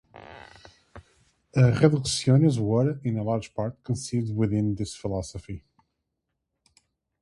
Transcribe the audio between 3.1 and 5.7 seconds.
large part, conceived within this philosophy.